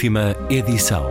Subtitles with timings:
[0.00, 1.04] Última edição.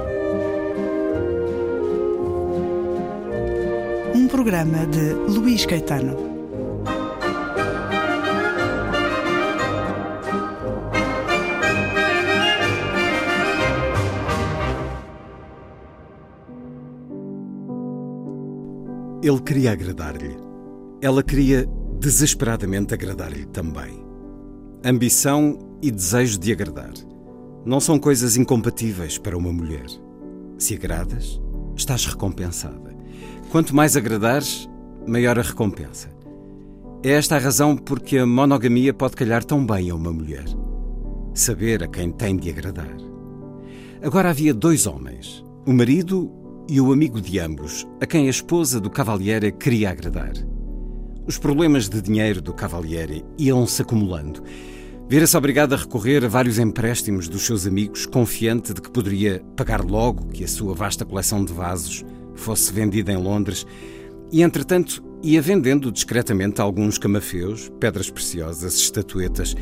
[4.16, 6.18] Um programa de Luís Caetano.
[19.22, 20.36] Ele queria agradar-lhe.
[21.00, 21.70] Ela queria
[22.00, 24.04] desesperadamente agradar-lhe também.
[24.84, 26.92] Ambição e desejo de agradar
[27.70, 29.86] não são coisas incompatíveis para uma mulher.
[30.58, 31.40] Se agradas,
[31.76, 32.98] estás recompensada.
[33.52, 34.68] Quanto mais agradares,
[35.06, 36.10] maior a recompensa.
[37.04, 40.46] É esta a razão porque a monogamia pode calhar tão bem a uma mulher.
[41.36, 42.98] Saber a quem tem de agradar.
[44.02, 46.32] Agora havia dois homens, o marido
[46.68, 50.34] e o amigo de ambos, a quem a esposa do Cavaliere queria agradar.
[51.28, 54.42] Os problemas de dinheiro do Cavaliere iam-se acumulando
[55.10, 59.84] Vira-se obrigado a recorrer a vários empréstimos dos seus amigos, confiante de que poderia pagar
[59.84, 63.66] logo que a sua vasta coleção de vasos fosse vendida em Londres,
[64.32, 69.56] e entretanto ia vendendo discretamente alguns camafeus, pedras preciosas, estatuetas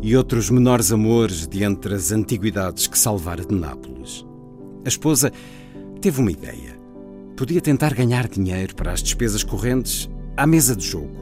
[0.00, 4.24] e outros menores amores de entre as antiguidades que salvara de Nápoles.
[4.84, 5.32] A esposa
[6.00, 6.78] teve uma ideia.
[7.36, 11.21] Podia tentar ganhar dinheiro para as despesas correntes à mesa de jogo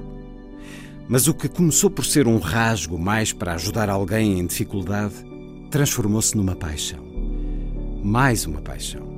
[1.10, 5.16] mas o que começou por ser um rasgo mais para ajudar alguém em dificuldade
[5.68, 7.04] transformou-se numa paixão.
[8.00, 9.10] Mais uma paixão.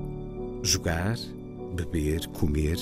[0.63, 1.19] Jogar,
[1.77, 2.79] beber, comer,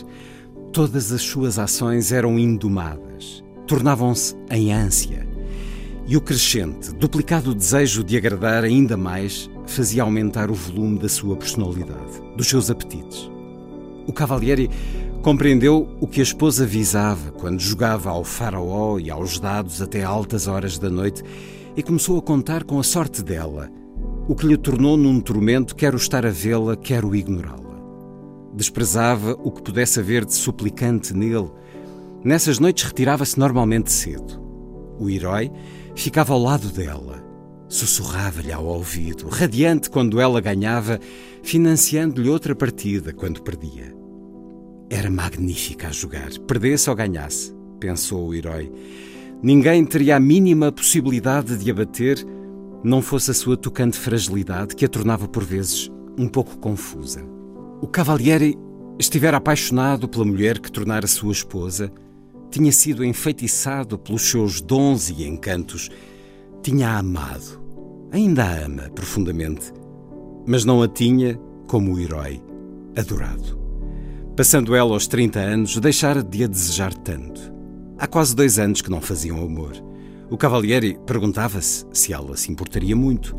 [0.73, 5.29] todas as suas ações eram indomadas, tornavam-se em ânsia.
[6.07, 11.37] E o crescente, duplicado desejo de agradar ainda mais fazia aumentar o volume da sua
[11.37, 13.29] personalidade, dos seus apetites.
[14.07, 14.71] O Cavalieri
[15.23, 20.47] Compreendeu o que a esposa visava quando jogava ao faraó e aos dados até altas
[20.47, 21.23] horas da noite
[21.77, 23.71] e começou a contar com a sorte dela,
[24.27, 27.61] o que lhe tornou num tormento quer o estar a vê-la, quer o ignorá-la.
[28.55, 31.51] Desprezava o que pudesse haver de suplicante nele.
[32.25, 34.41] Nessas noites retirava-se normalmente cedo.
[34.99, 35.53] O herói
[35.95, 37.23] ficava ao lado dela,
[37.69, 40.99] sussurrava-lhe ao ouvido, radiante quando ela ganhava,
[41.43, 44.00] financiando-lhe outra partida quando perdia.
[44.91, 48.73] Era magnífica a jogar, perdesse ou ganhasse, pensou o herói.
[49.41, 52.27] Ninguém teria a mínima possibilidade de abater,
[52.83, 57.25] não fosse a sua tocante fragilidade que a tornava por vezes um pouco confusa.
[57.81, 58.59] O Cavaliere
[58.99, 61.93] estivera apaixonado pela mulher que tornara sua esposa,
[62.51, 65.89] tinha sido enfeitiçado pelos seus dons e encantos,
[66.65, 67.63] tinha amado,
[68.11, 69.73] ainda a ama profundamente,
[70.47, 72.43] mas não a tinha, como o herói,
[72.97, 73.60] adorado.
[74.41, 77.53] Passando ela aos 30 anos, deixara de a desejar tanto.
[77.99, 79.73] Há quase dois anos que não faziam amor.
[80.31, 83.37] O Cavalieri perguntava-se se ela se importaria muito.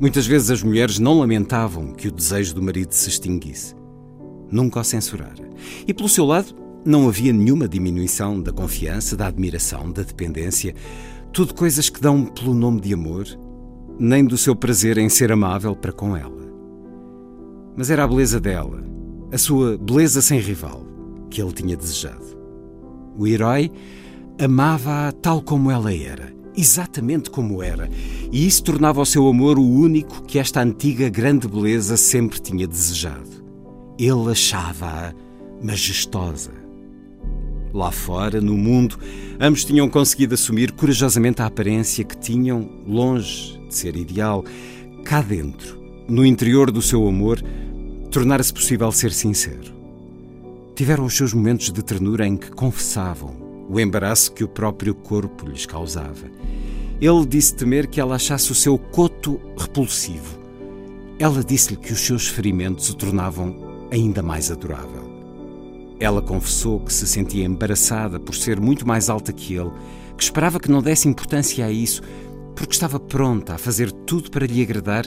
[0.00, 3.76] Muitas vezes as mulheres não lamentavam que o desejo do marido se extinguisse.
[4.50, 5.48] Nunca o censurara.
[5.86, 6.52] E pelo seu lado,
[6.84, 10.74] não havia nenhuma diminuição da confiança, da admiração, da dependência.
[11.32, 13.24] Tudo coisas que dão pelo nome de amor,
[14.00, 16.52] nem do seu prazer em ser amável para com ela.
[17.76, 18.90] Mas era a beleza dela,
[19.32, 20.84] a sua beleza sem rival,
[21.30, 22.24] que ele tinha desejado.
[23.16, 23.70] O herói
[24.42, 27.88] amava-a tal como ela era, exatamente como era,
[28.32, 32.66] e isso tornava o seu amor o único que esta antiga grande beleza sempre tinha
[32.66, 33.44] desejado.
[33.98, 35.12] Ele achava-a
[35.62, 36.52] majestosa.
[37.72, 38.98] Lá fora, no mundo,
[39.38, 44.44] ambos tinham conseguido assumir corajosamente a aparência que tinham, longe de ser ideal.
[45.04, 47.40] Cá dentro, no interior do seu amor,
[48.10, 49.72] tornara-se possível ser sincero.
[50.74, 53.36] Tiveram os seus momentos de ternura em que confessavam
[53.68, 56.26] o embaraço que o próprio corpo lhes causava.
[57.00, 60.40] Ele disse temer que ela achasse o seu coto repulsivo.
[61.20, 65.08] Ela disse-lhe que os seus ferimentos o tornavam ainda mais adorável.
[66.00, 69.70] Ela confessou que se sentia embaraçada por ser muito mais alta que ele,
[70.16, 72.02] que esperava que não desse importância a isso,
[72.56, 75.06] porque estava pronta a fazer tudo para lhe agradar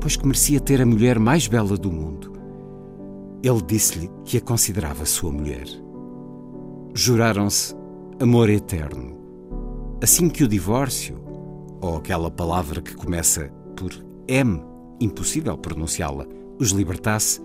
[0.00, 2.32] pois que merecia ter a mulher mais bela do mundo.
[3.42, 5.66] Ele disse-lhe que a considerava sua mulher.
[6.94, 7.74] Juraram-se
[8.20, 9.16] amor eterno.
[10.02, 11.18] Assim que o divórcio,
[11.80, 13.92] ou aquela palavra que começa por
[14.26, 14.62] M,
[15.00, 16.26] impossível pronunciá-la,
[16.58, 17.40] os libertasse,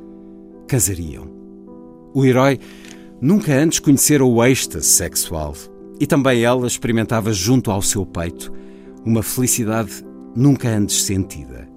[0.67, 1.27] casariam.
[2.13, 2.59] O herói
[3.21, 5.53] nunca antes conhecera o êxtase sexual
[5.99, 8.51] e também ela experimentava junto ao seu peito
[9.05, 10.03] uma felicidade
[10.35, 11.72] nunca antes sentida.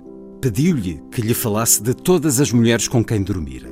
[0.46, 3.68] Pediu-lhe que lhe falasse de todas as mulheres com quem dormira.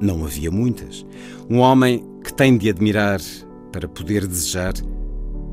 [0.00, 1.04] Não havia muitas.
[1.50, 3.20] Um homem que tem de admirar
[3.70, 4.72] para poder desejar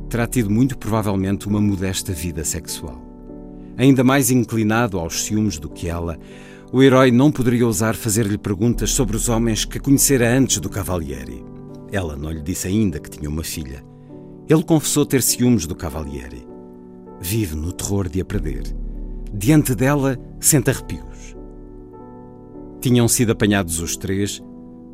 [0.09, 3.03] terá tido muito provavelmente uma modesta vida sexual.
[3.75, 6.17] Ainda mais inclinado aos ciúmes do que ela,
[6.71, 11.43] o herói não poderia ousar fazer-lhe perguntas sobre os homens que conhecera antes do Cavalieri.
[11.91, 13.83] Ela não lhe disse ainda que tinha uma filha.
[14.47, 16.47] Ele confessou ter ciúmes do Cavalieri.
[17.19, 18.84] Vive no terror de a perder.
[19.37, 21.35] Diante dela, sente arrepios.
[22.79, 24.41] Tinham sido apanhados os três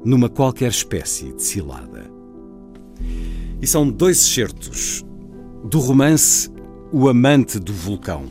[0.04, 2.10] numa qualquer espécie de cilada.
[3.62, 5.06] E são dois excertos
[5.64, 6.50] do romance
[6.92, 8.26] O Amante do Vulcão,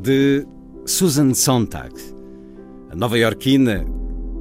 [0.00, 0.46] de
[0.86, 1.92] Susan Sontag,
[2.88, 3.84] a nova-iorquina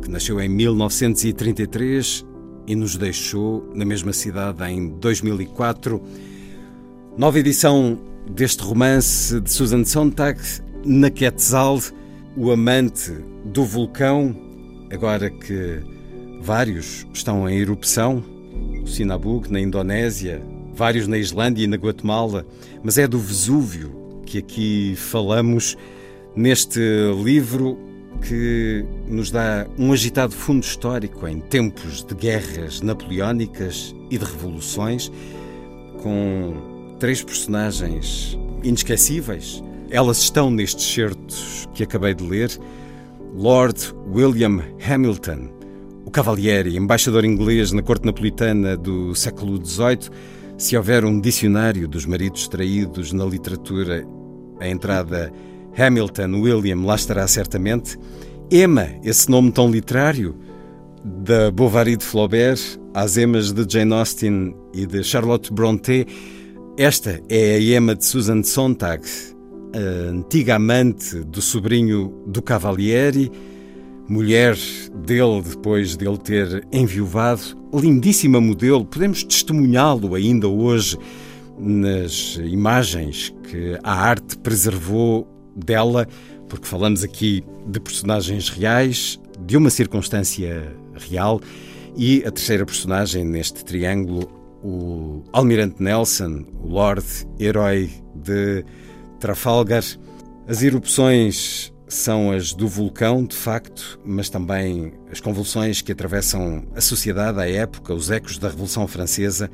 [0.04, 2.24] que nasceu em 1933
[2.68, 6.00] e nos deixou na mesma cidade em 2004.
[7.18, 8.00] Nova edição
[8.30, 10.40] deste romance de Susan Sontag,
[10.88, 11.80] na Quetzal,
[12.38, 13.12] o amante
[13.44, 14.34] do vulcão,
[14.90, 15.82] agora que
[16.42, 18.24] vários estão em erupção,
[18.82, 20.42] o Sinabug na Indonésia,
[20.74, 22.46] vários na Islândia e na Guatemala,
[22.82, 25.76] mas é do Vesúvio que aqui falamos
[26.34, 26.80] neste
[27.22, 27.78] livro
[28.22, 35.12] que nos dá um agitado fundo histórico em tempos de guerras napoleónicas e de revoluções,
[36.02, 39.62] com três personagens inesquecíveis.
[39.90, 42.52] Elas estão nestes certos que acabei de ler.
[43.36, 45.50] Lord William Hamilton,
[46.06, 50.10] o Cavalieri, embaixador inglês na corte napolitana do século XVIII.
[50.58, 54.06] Se houver um dicionário dos maridos traídos na literatura,
[54.60, 55.32] a entrada
[55.78, 57.98] Hamilton William lá estará certamente.
[58.52, 60.36] Emma, esse nome tão literário,
[61.04, 62.60] da Bovary de Flaubert
[62.94, 66.06] às emas de Jane Austen e de Charlotte Brontë.
[66.78, 69.04] Esta é a Emma de Susan Sontag,
[69.74, 73.32] antiga amante do sobrinho do Cavalieri,
[74.08, 74.56] mulher
[75.06, 77.42] dele depois dele ter enviuvado,
[77.74, 80.98] lindíssima modelo, podemos testemunhá-lo ainda hoje
[81.60, 86.08] nas imagens que a arte preservou dela,
[86.48, 90.72] porque falamos aqui de personagens reais, de uma circunstância
[91.10, 91.42] real,
[91.96, 94.30] e a terceira personagem neste triângulo,
[94.64, 97.06] o Almirante Nelson, o Lord
[97.40, 98.64] Herói de
[99.20, 99.84] Trafalgar.
[100.48, 106.82] As erupções são as do vulcão, de facto, mas também as convulsões que atravessam a
[106.82, 109.50] sociedade à época, os ecos da Revolução Francesa.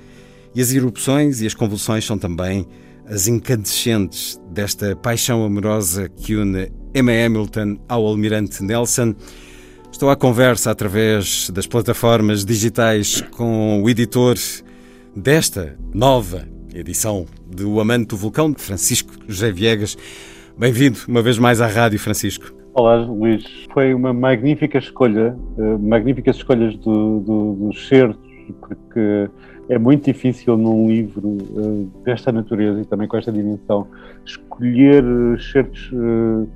[0.55, 2.67] E as erupções e as convulsões são também
[3.05, 9.15] as incandescentes desta paixão amorosa que une Emma Hamilton ao almirante Nelson.
[9.91, 14.37] Estou à conversa através das plataformas digitais com o editor
[15.15, 19.95] desta nova edição de O Amante do Vulcão, Francisco José Viegas.
[20.57, 22.53] Bem-vindo uma vez mais à rádio, Francisco.
[22.73, 23.43] Olá, Luís.
[23.71, 28.19] Foi uma magnífica escolha, uh, magníficas escolhas do, do, dos certos,
[28.59, 29.29] porque
[29.69, 33.87] é muito difícil num livro uh, desta natureza e também com esta dimensão
[34.25, 35.03] escolher
[35.51, 36.49] certos uh,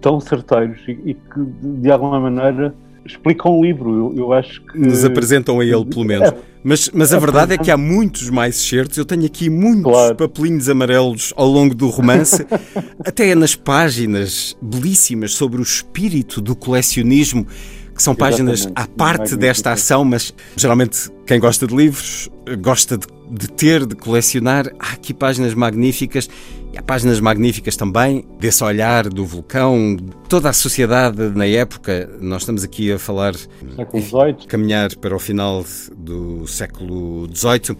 [0.00, 1.44] tão certeiros e, e, que
[1.80, 2.74] de alguma maneira
[3.06, 3.90] explicam o livro.
[3.94, 4.78] Eu, eu, acho que.
[4.78, 6.28] Nos apresentam a ele, pelo menos.
[6.28, 8.98] É, mas, mas a é, verdade é que há muitos mais certos.
[8.98, 10.16] Eu tenho aqui muitos claro.
[10.16, 12.46] papelinhos amarelos ao longo do romance,
[13.04, 17.46] até nas páginas belíssimas sobre o espírito do colecionismo
[17.94, 22.28] que são páginas à parte desta ação, mas geralmente quem gosta de livros
[22.60, 24.70] gosta de, de, ter, de colecionar.
[24.78, 26.28] Há aqui páginas magníficas
[26.76, 29.96] e há páginas magníficas também desse olhar do vulcão,
[30.28, 32.10] toda a sociedade na época.
[32.20, 34.46] Nós estamos aqui a falar, século XVIII.
[34.46, 35.64] caminhar para o final
[35.96, 37.78] do século XVIII.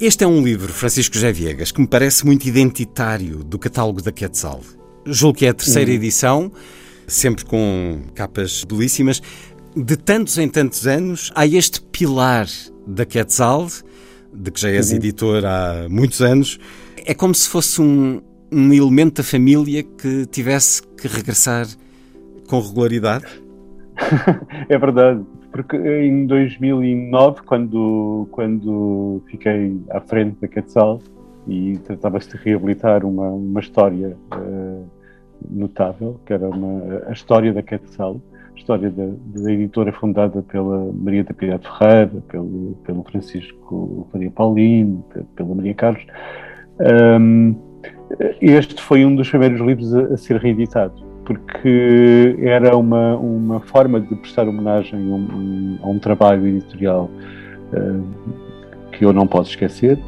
[0.00, 4.12] Este é um livro, Francisco José Viegas, que me parece muito identitário do catálogo da
[4.12, 4.60] Quetzal.
[5.04, 5.96] Julgo que é a terceira uhum.
[5.96, 6.52] edição
[7.08, 9.20] sempre com capas belíssimas.
[9.74, 12.46] De tantos em tantos anos, há este pilar
[12.86, 13.66] da Quetzal,
[14.32, 14.96] de que já és uhum.
[14.96, 16.60] editor há muitos anos.
[17.04, 18.20] É como se fosse um,
[18.52, 21.66] um elemento da família que tivesse que regressar
[22.48, 23.24] com regularidade?
[24.68, 31.00] é verdade, porque em 2009, quando, quando fiquei à frente da Quetzal
[31.46, 34.86] e tratava-se de reabilitar uma, uma história uh,
[35.50, 38.20] notável, que era uma, a história da Quetzal,
[38.56, 45.04] história da, da, editora fundada pela Maria da Piedade Ferreira, pelo, pelo Francisco Faria Paulino,
[45.34, 46.04] pela Maria Carlos.
[46.80, 47.54] Um,
[48.40, 54.00] este foi um dos primeiros livros a, a, ser reeditado, porque era uma, uma forma
[54.00, 57.10] de prestar homenagem a um, a um trabalho editorial
[57.72, 58.04] uh,
[58.92, 59.98] que eu não posso esquecer,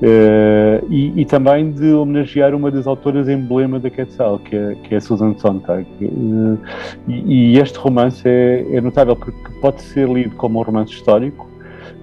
[0.00, 4.94] Uh, e, e, também de homenagear uma das autoras emblema da Quetzal, que é, que
[4.94, 5.86] é Susan Sontag.
[6.00, 6.58] Uh,
[7.06, 11.49] e, e, este romance é, é, notável porque pode ser lido como um romance histórico,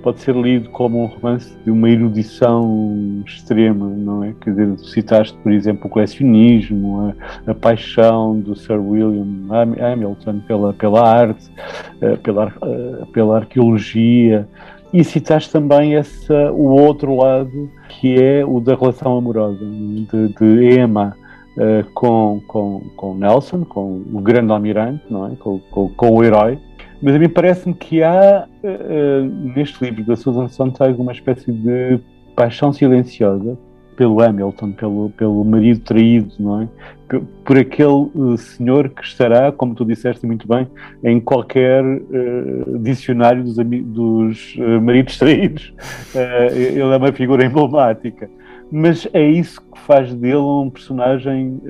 [0.08, 4.34] pode ser lido como um romance de uma erudição extrema, não é?
[4.40, 7.14] Quer dizer, citaste, por exemplo, o colecionismo,
[7.46, 11.52] a, a paixão do Sir William Hamilton pela, pela arte,
[12.00, 14.48] eh, pela, eh, pela arqueologia,
[14.94, 20.80] e citaste também esse, o outro lado, que é o da relação amorosa, de, de
[20.80, 21.18] Emma
[21.58, 25.36] uh, com, com, com Nelson, com o grande almirante, não é?
[25.36, 26.58] com, com, com o herói.
[27.02, 29.24] Mas a mim parece-me que há, uh,
[29.56, 32.00] neste livro da Susan Sontag, uma espécie de
[32.36, 33.58] paixão silenciosa
[33.96, 36.68] pelo Hamilton, pelo, pelo marido traído, não é?
[37.08, 40.68] Por, por aquele uh, senhor que estará, como tu disseste muito bem,
[41.04, 45.74] em qualquer uh, dicionário dos, dos maridos traídos.
[46.54, 48.30] ele é uma figura emblemática.
[48.72, 51.62] Mas é isso que faz dele um personagem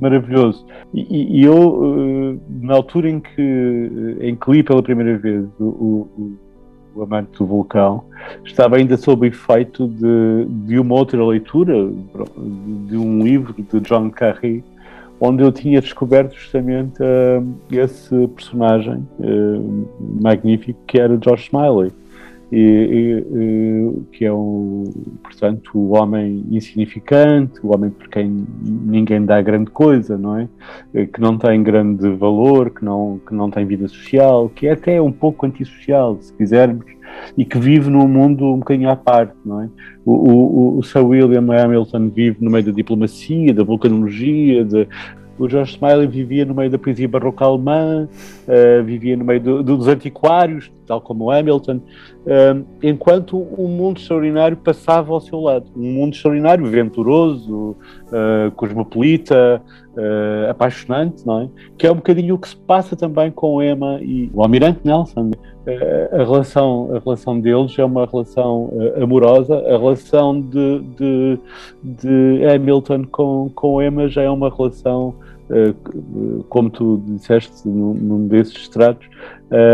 [0.00, 0.64] maravilhoso.
[0.94, 6.38] E, e eu, na altura em que, em que li pela primeira vez o, o
[6.94, 8.04] o amante do vulcão,
[8.44, 11.74] estava ainda sob efeito de, de uma outra leitura,
[12.88, 14.64] de um livro de John Carrey,
[15.20, 19.88] onde eu tinha descoberto justamente uh, esse personagem uh,
[20.20, 21.92] magnífico que era George Smiley
[22.52, 24.84] e, e, que é o,
[25.22, 30.48] portanto, o homem insignificante, o homem por quem ninguém dá grande coisa, não é?
[31.06, 35.00] Que não tem grande valor, que não, que não tem vida social, que é até
[35.00, 36.84] um pouco antissocial, se quisermos,
[37.36, 39.68] e que vive num mundo um bocadinho à parte, não é?
[40.04, 44.88] O, o, o Sir William Hamilton vive no meio da diplomacia, da vulcanologia, de,
[45.40, 48.06] o George Smiley vivia no meio da poesia barroca alemã,
[48.46, 53.98] uh, vivia no meio do, dos antiquários, tal como o Hamilton, uh, enquanto um mundo
[53.98, 55.66] extraordinário passava ao seu lado.
[55.76, 57.76] Um mundo extraordinário, venturoso,
[58.08, 59.62] uh, cosmopolita,
[60.48, 61.48] apaixonante, não é?
[61.76, 65.32] Que é um bocadinho o que se passa também com Emma e o Almirante Nelson.
[66.12, 68.70] a, relação, a relação deles é uma relação
[69.02, 71.38] amorosa, a relação de, de,
[71.82, 75.14] de Hamilton com, com Emma já é uma relação
[75.50, 75.74] eh,
[76.48, 79.08] como tu disseste num, desses estratos,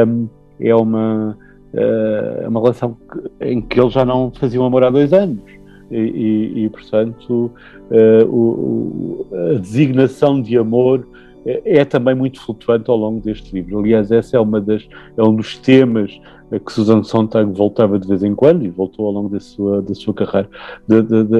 [0.08, 0.26] um,
[0.60, 1.36] é uma,
[1.74, 2.96] uh, uma relação
[3.40, 5.42] em que eles já não faziam amor há dois anos.
[5.90, 7.50] E, e, e portanto,
[7.90, 11.06] uh, o, a designação de amor
[11.46, 13.78] é, é, também muito flutuante ao longo deste livro.
[13.78, 14.86] Aliás, essa é uma das
[15.16, 16.20] é um dos temas
[16.64, 19.94] que Susan Sontag voltava de vez em quando e voltou ao longo da sua da
[19.94, 20.48] sua carreira,
[20.86, 21.38] da, da, da,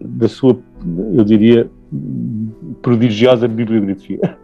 [0.00, 0.58] da sua,
[1.14, 1.70] eu diria,
[2.82, 4.36] prodigiosa bibliografia.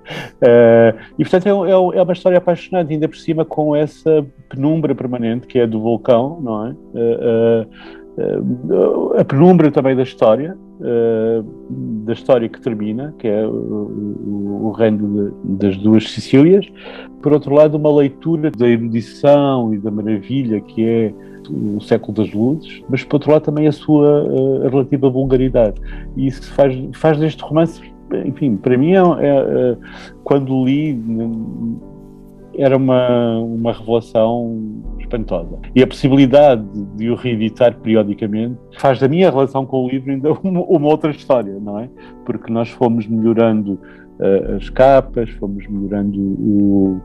[0.43, 4.95] Uh, e, portanto, é, é, é, uma história apaixonante, ainda por cima com essa penumbra
[4.95, 6.71] permanente que é do vulcão, não é?
[6.95, 7.67] Uh,
[8.19, 10.57] uh, a penumbra também da história,
[12.05, 16.67] da história que termina, que é o, o, o reino de, das duas Sicílias.
[17.23, 21.15] Por outro lado, uma leitura da erudição e da maravilha que é
[21.51, 25.81] o século das luzes, mas por outro lado também a sua uh, relativa vulgaridade.
[26.17, 27.81] E isso faz, faz deste romance,
[28.25, 29.77] enfim, para mim, é, é,
[30.25, 30.99] quando li,
[32.55, 35.59] era uma, uma revelação espantosa.
[35.75, 36.65] E a possibilidade
[36.97, 41.11] de o reeditar periodicamente faz da minha relação com o livro ainda uma, uma outra
[41.11, 41.89] história, não é?
[42.25, 47.01] Porque nós fomos melhorando uh, as capas, fomos melhorando o,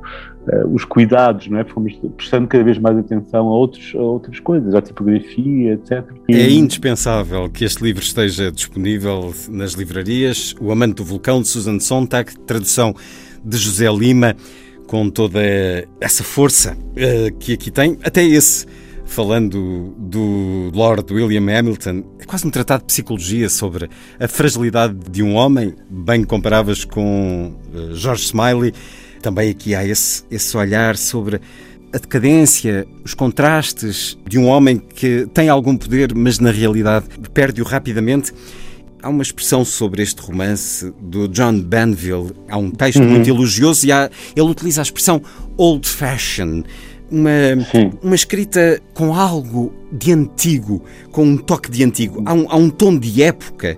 [0.47, 1.63] uh, os cuidados, não é?
[1.65, 6.03] Fomos prestando cada vez mais atenção a, outros, a outras coisas, à tipografia, etc.
[6.29, 10.53] É indispensável que este livro esteja disponível nas livrarias.
[10.61, 12.93] O Amante do Vulcão, de Susan Sontag, tradução
[13.43, 14.35] de José Lima,
[14.87, 15.39] com toda
[15.99, 18.65] essa força uh, que aqui tem, até esse
[19.05, 23.89] falando do Lord William Hamilton, é quase um tratado de psicologia sobre
[24.19, 28.73] a fragilidade de um homem, bem comparáveis com uh, George Smiley.
[29.21, 31.39] Também aqui há esse, esse olhar sobre
[31.93, 37.63] a decadência, os contrastes de um homem que tem algum poder, mas na realidade perde-o
[37.63, 38.33] rapidamente.
[39.05, 43.11] Há uma expressão sobre este romance do John Banville, há um texto uhum.
[43.11, 45.21] muito elogioso e há, ele utiliza a expressão
[45.57, 46.63] old fashion,
[47.11, 47.31] uma,
[48.01, 52.23] uma escrita com algo de antigo, com um toque de antigo.
[52.25, 53.77] Há um, há um tom de época,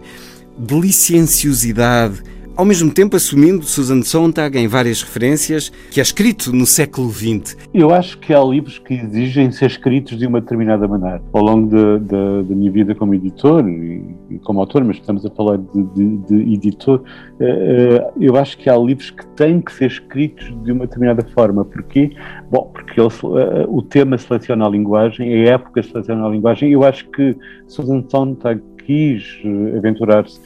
[0.58, 2.24] de licenciosidade
[2.58, 7.56] ao mesmo tempo assumindo Susan Sontag em várias referências que é escrito no século XX.
[7.72, 11.22] Eu acho que há livros que exigem ser escritos de uma determinada maneira.
[11.32, 16.18] Ao longo da minha vida como editor e, como autor, mas estamos a falar de,
[16.18, 17.04] de, editor,
[17.40, 21.64] uh, eu acho que há livros que têm que ser escritos de uma determinada forma.
[21.64, 22.12] Porquê?
[22.50, 26.72] Bom, porque ele, uh, o tema seleciona a linguagem, a época seleciona a linguagem.
[26.72, 27.36] Eu acho que
[27.68, 29.42] Susan Sontag quis
[29.78, 30.40] aventurar-se,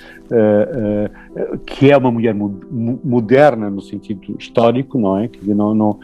[1.64, 5.28] que é uma mulher moderna no sentido histórico, não é?
[5.28, 6.00] Que não, não,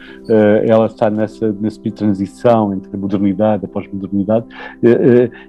[0.64, 4.46] ela está nessa, nessa transição entre a modernidade e a pós-modernidade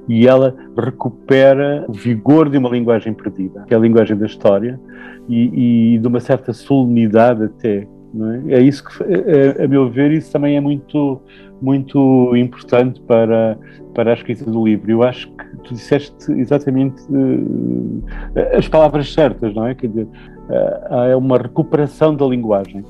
[0.08, 4.80] e ela recupera o vigor de uma linguagem perdida, que é a linguagem da história,
[5.28, 7.88] e, e de uma certa solenidade até.
[8.48, 8.56] É?
[8.56, 8.62] é?
[8.62, 11.22] isso que, a, a, meu ver, isso também é muito,
[11.62, 13.58] muito importante para,
[13.94, 14.92] para a escrita do livro.
[14.92, 18.04] Eu acho que tu disseste exatamente uh,
[18.58, 19.76] as palavras certas, não é?
[19.76, 22.84] Quer dizer, uh, é uma recuperação da linguagem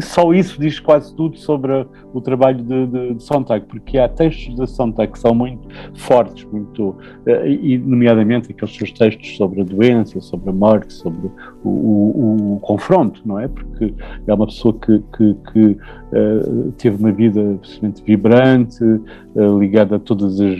[0.00, 4.54] só isso diz quase tudo sobre o trabalho de, de, de Sontag, porque há textos
[4.54, 9.64] de Sontag que são muito fortes, muito, eh, e nomeadamente aqueles seus textos sobre a
[9.64, 11.30] doença, sobre a morte, sobre
[11.62, 13.46] o, o, o confronto, não é?
[13.48, 13.92] Porque
[14.26, 19.98] é uma pessoa que, que, que uh, teve uma vida absolutamente vibrante, uh, ligada a
[19.98, 20.58] todas as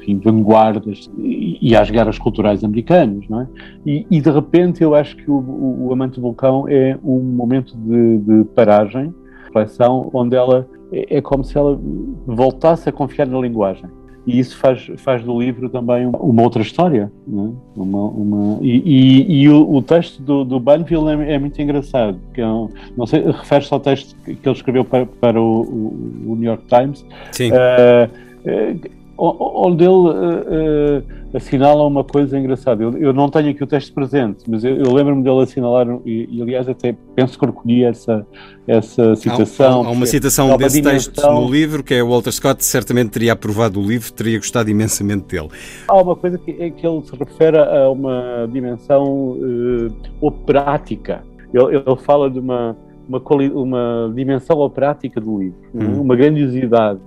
[0.00, 3.48] enfim, vanguardas e, e, às guerras culturais americanas, não é?
[3.84, 7.76] E, e de repente eu acho que o, o Amante do Vulcão é um momento
[7.76, 9.14] de de, de paragem,
[9.46, 11.78] reflexão, onde ela é, é como se ela
[12.26, 13.84] voltasse a confiar na linguagem.
[14.26, 17.10] E isso faz, faz do livro também uma outra história.
[17.26, 17.52] Né?
[17.74, 22.20] Uma, uma, e, e, e o, o, texto do, do Banville é, é muito engraçado.
[22.34, 26.36] Que é um, não sei, refere-se ao texto que ele escreveu para, para o, o,
[26.36, 27.04] New York Times.
[27.32, 27.50] Sim.
[27.50, 28.90] Uh,
[29.20, 32.82] onde ele uh, uh, assinala uma coisa engraçada.
[32.82, 36.26] Eu, eu, não tenho aqui o texto presente, mas eu, eu lembro-me dele assinalar, e,
[36.30, 38.26] e, aliás até penso que recolhi essa,
[38.66, 39.82] essa citação.
[39.82, 43.78] Há, há uma citação desse texto no livro, que é Walter Scott, certamente teria aprovado
[43.78, 45.48] o livro, teria gostado imensamente dele.
[45.86, 51.22] Há uma coisa que, é que ele se refere a uma dimensão uh, operática.
[51.52, 52.76] Ele, ele fala de uma
[53.10, 53.20] uma,
[53.54, 56.00] uma dimensão operática do livro, hum.
[56.00, 57.00] uma grandiosidade,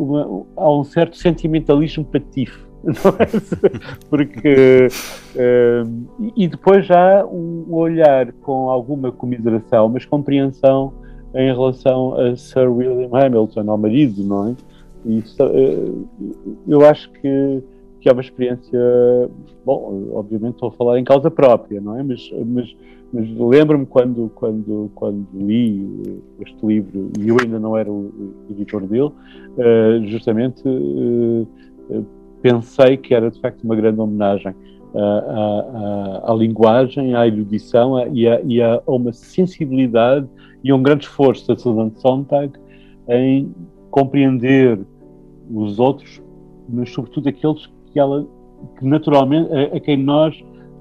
[0.00, 2.68] uma, há um certo sentimentalismo patife.
[3.20, 4.06] É?
[4.08, 4.88] Porque
[5.36, 10.94] uh, e depois há um olhar com alguma comiseração, mas compreensão
[11.34, 14.54] em relação a Sir William Hamilton, ao marido, não é?
[15.04, 16.08] E uh,
[16.66, 17.62] eu acho que,
[18.00, 18.80] que é uma experiência,
[19.62, 22.02] bom, obviamente estou a falar em causa própria, não é?
[22.02, 22.74] Mas, mas
[23.12, 28.86] mas lembro-me quando, quando, quando li este livro, e eu ainda não era o editor
[28.86, 29.10] dele,
[29.58, 31.46] eh, justamente eh,
[31.90, 32.02] eh,
[32.40, 34.54] pensei que era de facto uma grande homenagem
[34.94, 40.28] à, à, à linguagem, à erudição e a, e a, uma sensibilidade
[40.62, 42.52] e um grande esforço da Susan Sontag
[43.08, 43.52] em
[43.90, 44.78] compreender
[45.52, 46.22] os outros,
[46.68, 48.24] mas sobretudo aqueles que ela
[48.78, 50.40] que naturalmente a, a quem nós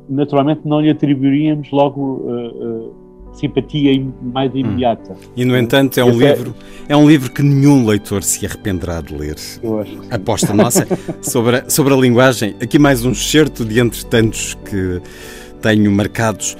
[0.09, 2.95] naturalmente não lhe atribuiríamos logo uh, uh,
[3.33, 3.91] simpatia
[4.21, 4.57] mais hum.
[4.57, 5.13] imediata.
[5.13, 5.31] Hum.
[5.35, 6.55] E no entanto é um é livro
[6.87, 6.93] é...
[6.93, 9.35] é um livro que nenhum leitor se arrependerá de ler.
[9.61, 10.87] Eu acho Aposta nossa
[11.21, 12.55] sobre a, sobre a linguagem.
[12.61, 15.01] Aqui mais um excerto de entre tantos que
[15.61, 16.57] tenho marcados.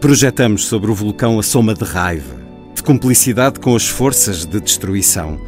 [0.00, 2.36] Projetamos sobre o vulcão a soma de raiva,
[2.74, 5.38] de cumplicidade com as forças de destruição,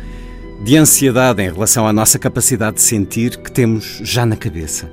[0.62, 4.90] de ansiedade em relação à nossa capacidade de sentir que temos já na cabeça.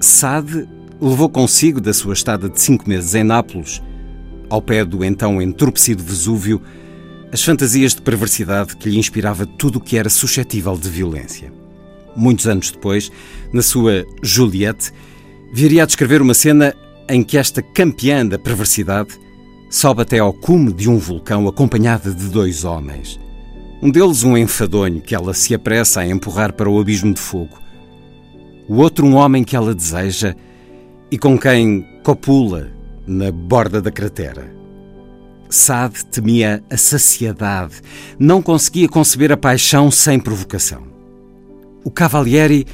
[0.00, 0.68] Sade
[1.08, 3.82] levou consigo da sua estada de cinco meses em Nápoles,
[4.48, 6.62] ao pé do então entorpecido Vesúvio,
[7.30, 11.52] as fantasias de perversidade que lhe inspirava tudo o que era suscetível de violência.
[12.16, 13.10] Muitos anos depois,
[13.52, 14.92] na sua Juliette,
[15.52, 16.74] viria a descrever uma cena
[17.08, 19.18] em que esta campeã da perversidade
[19.68, 23.20] sobe até ao cume de um vulcão acompanhada de dois homens.
[23.82, 27.58] Um deles um enfadonho que ela se apressa a empurrar para o abismo de fogo.
[28.66, 30.34] O outro um homem que ela deseja
[31.14, 32.72] e com quem copula
[33.06, 34.52] na borda da cratera.
[35.48, 37.76] Sade temia a saciedade,
[38.18, 40.82] não conseguia conceber a paixão sem provocação.
[41.84, 42.66] O Cavalieri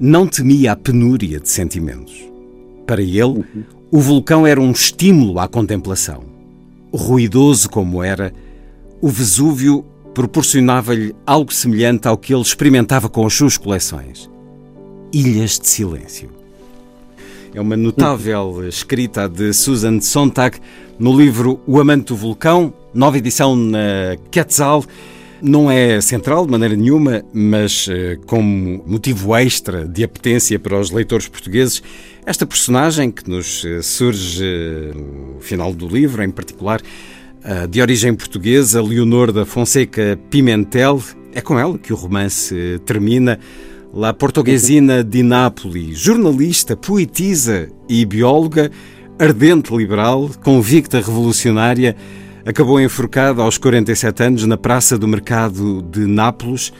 [0.00, 2.28] não temia a penúria de sentimentos.
[2.84, 3.44] Para ele,
[3.92, 6.24] o vulcão era um estímulo à contemplação.
[6.92, 8.32] Ruidoso como era,
[9.00, 14.28] o Vesúvio proporcionava-lhe algo semelhante ao que ele experimentava com as suas coleções:
[15.12, 16.41] ilhas de silêncio.
[17.54, 20.58] É uma notável escrita de Susan Sontag
[20.98, 24.82] no livro O Amante do Vulcão, nova edição na Quetzal.
[25.42, 30.90] Não é central de maneira nenhuma, mas eh, como motivo extra de apetência para os
[30.90, 31.82] leitores portugueses,
[32.24, 36.80] esta personagem que nos eh, surge eh, no final do livro, em particular,
[37.68, 41.02] de origem portuguesa, Leonor da Fonseca Pimentel,
[41.34, 43.36] é com ela que o romance termina.
[43.94, 48.70] La Portuguesina de Nápoles, jornalista, poetisa e bióloga,
[49.18, 51.94] ardente liberal, convicta revolucionária,
[52.46, 56.72] acabou enforcada aos 47 anos na Praça do Mercado de Nápoles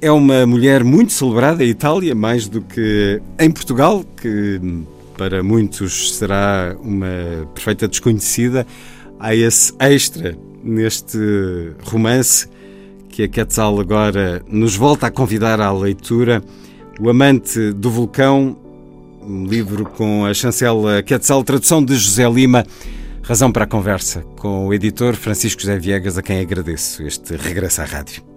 [0.00, 4.60] é uma mulher muito celebrada em Itália, mais do que em Portugal, que
[5.16, 8.66] para muitos será uma perfeita desconhecida.
[9.18, 11.18] Há esse extra neste
[11.84, 12.48] romance
[13.16, 16.42] que a Quetzal agora nos volta a convidar à leitura.
[17.00, 18.54] O Amante do Vulcão,
[19.22, 22.66] um livro com a chancela Quetzal, tradução de José Lima.
[23.22, 27.80] Razão para a conversa com o editor Francisco José Viegas, a quem agradeço este regresso
[27.80, 28.35] à rádio.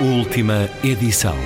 [0.00, 1.36] Última edição.